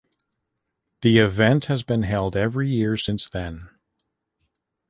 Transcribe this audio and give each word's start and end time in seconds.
The 1.03 1.19
event 1.19 1.65
has 1.65 1.83
been 1.83 2.01
held 2.01 2.35
every 2.35 2.67
year 2.67 2.97
since 2.97 3.29
then. 3.29 3.69